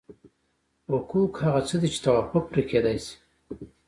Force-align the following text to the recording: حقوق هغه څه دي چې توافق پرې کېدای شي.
حقوق 0.91 1.31
هغه 1.45 1.61
څه 1.67 1.75
دي 1.81 1.89
چې 1.93 1.99
توافق 2.05 2.43
پرې 2.51 2.61
کېدای 2.69 2.97
شي. 3.05 3.15